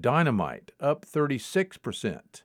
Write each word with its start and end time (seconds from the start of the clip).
Dynamite 0.00 0.72
up 0.80 1.04
36%. 1.04 2.42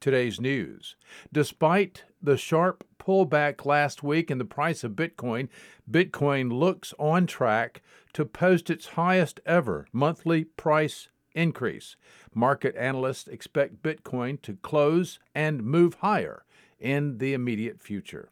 Today's 0.00 0.40
news. 0.40 0.94
Despite 1.32 2.04
the 2.22 2.36
sharp 2.36 2.84
pullback 2.98 3.64
last 3.64 4.02
week 4.02 4.30
in 4.30 4.38
the 4.38 4.44
price 4.44 4.84
of 4.84 4.92
Bitcoin, 4.92 5.48
Bitcoin 5.90 6.52
looks 6.52 6.94
on 6.98 7.26
track 7.26 7.82
to 8.12 8.24
post 8.24 8.70
its 8.70 8.88
highest 8.88 9.40
ever 9.44 9.88
monthly 9.92 10.44
price 10.44 11.08
increase. 11.34 11.96
Market 12.34 12.76
analysts 12.76 13.26
expect 13.26 13.82
Bitcoin 13.82 14.40
to 14.42 14.54
close 14.62 15.18
and 15.34 15.64
move 15.64 15.94
higher 15.94 16.44
in 16.78 17.18
the 17.18 17.34
immediate 17.34 17.82
future. 17.82 18.30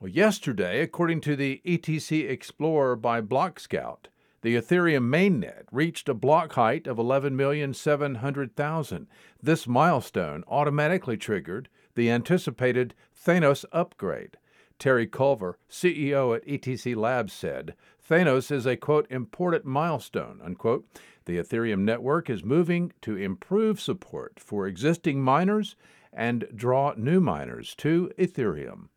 Well, 0.00 0.08
yesterday, 0.08 0.80
according 0.80 1.20
to 1.22 1.36
the 1.36 1.60
ETC 1.66 2.28
Explorer 2.28 2.96
by 2.96 3.20
BlockScout, 3.20 4.06
the 4.42 4.56
Ethereum 4.56 5.08
mainnet 5.08 5.64
reached 5.70 6.08
a 6.08 6.14
block 6.14 6.54
height 6.54 6.86
of 6.86 6.96
11,700,000. 6.96 9.06
This 9.42 9.66
milestone 9.66 10.44
automatically 10.48 11.16
triggered 11.16 11.68
the 11.94 12.10
anticipated 12.10 12.94
Thanos 13.14 13.64
upgrade. 13.72 14.36
Terry 14.78 15.06
Culver, 15.06 15.58
CEO 15.68 16.34
at 16.34 16.46
ETC 16.46 16.96
Labs, 16.96 17.34
said, 17.34 17.74
Thanos 18.08 18.50
is 18.50 18.66
a 18.66 18.76
quote 18.76 19.06
important 19.10 19.66
milestone, 19.66 20.40
unquote. 20.42 20.86
The 21.26 21.36
Ethereum 21.36 21.80
network 21.80 22.30
is 22.30 22.42
moving 22.42 22.92
to 23.02 23.16
improve 23.16 23.78
support 23.78 24.40
for 24.40 24.66
existing 24.66 25.22
miners 25.22 25.76
and 26.12 26.48
draw 26.54 26.94
new 26.96 27.20
miners 27.20 27.74
to 27.76 28.10
Ethereum. 28.18 28.88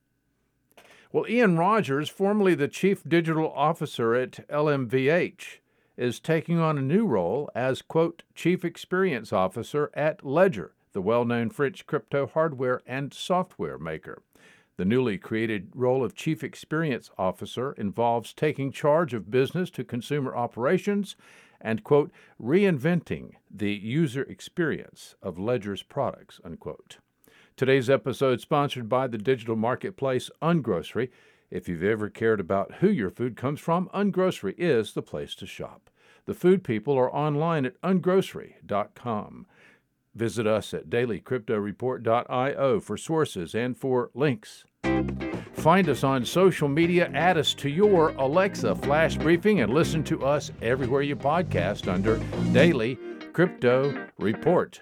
Well, 1.13 1.29
Ian 1.29 1.59
Rogers, 1.59 2.09
formerly 2.09 2.55
the 2.55 2.67
Chief 2.67 3.03
Digital 3.07 3.53
Officer 3.53 4.15
at 4.15 4.47
LMVH, 4.49 5.59
is 5.95 6.19
taking 6.19 6.57
on 6.57 6.75
a 6.75 6.81
new 6.81 7.05
role 7.05 7.51
as, 7.53 7.83
quote, 7.83 8.23
Chief 8.33 8.65
Experience 8.65 9.31
Officer 9.31 9.91
at 9.93 10.25
Ledger, 10.25 10.73
the 10.91 11.03
well 11.03 11.23
known 11.23 11.51
French 11.51 11.85
crypto 11.85 12.25
hardware 12.25 12.81
and 12.87 13.13
software 13.13 13.77
maker. 13.77 14.23
The 14.77 14.85
newly 14.85 15.19
created 15.19 15.69
role 15.75 16.03
of 16.03 16.15
Chief 16.15 16.43
Experience 16.43 17.11
Officer 17.15 17.73
involves 17.73 18.33
taking 18.33 18.71
charge 18.71 19.13
of 19.13 19.29
business 19.29 19.69
to 19.69 19.83
consumer 19.83 20.35
operations 20.35 21.15
and, 21.61 21.83
quote, 21.83 22.11
reinventing 22.41 23.33
the 23.51 23.71
user 23.71 24.23
experience 24.23 25.13
of 25.21 25.37
Ledger's 25.37 25.83
products, 25.83 26.41
unquote. 26.43 26.97
Today's 27.55 27.87
episode 27.89 28.41
sponsored 28.41 28.89
by 28.89 29.05
the 29.05 29.17
digital 29.17 29.55
marketplace 29.55 30.31
Ungrocery. 30.41 31.09
If 31.51 31.69
you've 31.69 31.83
ever 31.83 32.09
cared 32.09 32.39
about 32.39 32.75
who 32.75 32.89
your 32.89 33.11
food 33.11 33.37
comes 33.37 33.59
from, 33.59 33.89
Ungrocery 33.93 34.55
is 34.57 34.93
the 34.93 35.03
place 35.03 35.35
to 35.35 35.45
shop. 35.45 35.91
The 36.25 36.33
food 36.33 36.63
people 36.63 36.97
are 36.97 37.13
online 37.13 37.65
at 37.65 37.79
ungrocery.com. 37.81 39.45
Visit 40.15 40.47
us 40.47 40.73
at 40.73 40.89
dailycryptoreport.io 40.89 42.79
for 42.79 42.97
sources 42.97 43.53
and 43.53 43.77
for 43.77 44.09
links. 44.15 44.65
Find 45.53 45.87
us 45.89 46.03
on 46.03 46.25
social 46.25 46.67
media, 46.67 47.11
add 47.13 47.37
us 47.37 47.53
to 47.55 47.69
your 47.69 48.09
Alexa 48.17 48.75
flash 48.75 49.15
briefing, 49.15 49.61
and 49.61 49.71
listen 49.71 50.03
to 50.05 50.25
us 50.25 50.51
everywhere 50.61 51.03
you 51.03 51.15
podcast 51.15 51.91
under 51.91 52.17
Daily 52.51 52.97
Crypto 53.31 54.07
Report. 54.17 54.79